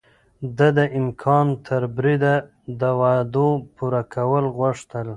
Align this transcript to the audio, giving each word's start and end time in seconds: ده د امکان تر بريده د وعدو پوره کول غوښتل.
ده 0.57 0.67
د 0.77 0.79
امکان 0.99 1.47
تر 1.67 1.81
بريده 1.95 2.35
د 2.81 2.83
وعدو 2.99 3.49
پوره 3.75 4.01
کول 4.15 4.45
غوښتل. 4.57 5.07